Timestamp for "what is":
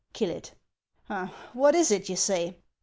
1.53-1.91